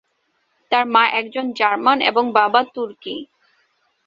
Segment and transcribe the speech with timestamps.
[0.71, 3.15] তার মা একজন জার্মান এবং বাবা তুর্কি।